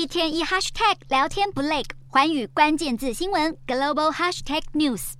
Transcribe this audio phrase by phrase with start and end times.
[0.00, 5.12] 一天一 hashtag 聊天不累，寰宇关键字新闻 global hashtag news。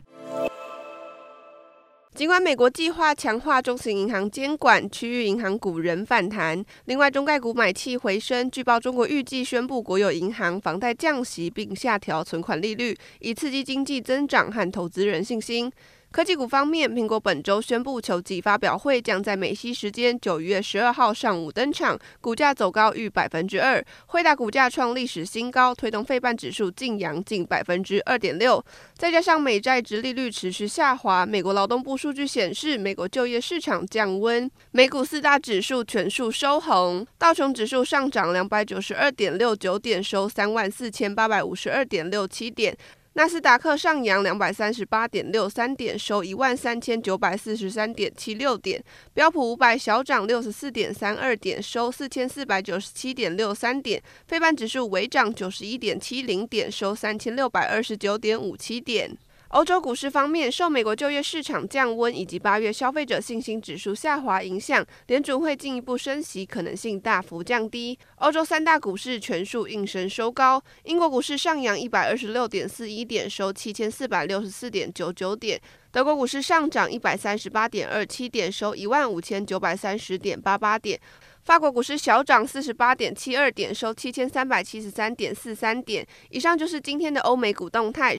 [2.15, 6.65] 尽管美国计划强化中型银行监管，区域银行股仍反弹。
[6.87, 8.51] 另外，中概股买气回升。
[8.51, 15.71] 据报，中国预计宣布国有银行房贷降息，并下调存款利率，以刺激经济增长和投资人信心。
[16.13, 28.63] 科技股方面，苹果本周宣布球季发表会将在美西时间九月十二号上午登场，股价走高逾百分之二，惠达股价创历史新高，推动费半指数劲扬近百分之二点六。
[28.97, 42.77] 再加上美债殖利率持续下滑，美国劳动部数据显示，美国就业市场降温，美股四大指数全数收红，道琼指数上涨两百九十二点六九点，收三万四千八百五十二点六七点。
[43.15, 48.83] 纳斯达克上扬两百三十八点六三点，收一万三千九百四十三点七六点。
[49.13, 54.01] 标普五百小涨六十四点三二点，收四千四百九十七点六三点。
[54.29, 59.11] 非半指数微涨九十一点七零点，收三千六百二十九点五七点。
[59.51, 67.99] 欧洲股市方面，受美国就业市场降温以及八月消费者信心指数下滑影响，联储会进一步升息可能性大幅降低。
[68.19, 75.59] 欧洲三大股市全数应声收高，英国股市上扬一百二十六点四一点，收七千四百六十四点九九点；
[75.91, 80.97] 德国股市上涨一百三十八点二七点，收一万五千九百三十点八八点；
[81.43, 86.07] 法国股市小涨四十八点七二点，收七千三百七十三点四三点。
[86.29, 88.17] 以上就是今天的欧美股动态。